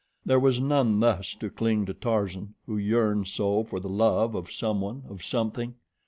There 0.25 0.39
was 0.39 0.59
none 0.59 0.99
thus 0.99 1.35
to 1.35 1.51
cling 1.51 1.85
to 1.85 1.93
Tarzan, 1.93 2.55
who 2.65 2.75
yearned 2.75 3.27
so 3.27 3.63
for 3.63 3.79
the 3.79 3.87
love 3.87 4.33
of 4.33 4.51
someone, 4.51 5.03
of 5.07 5.23
something. 5.23 5.75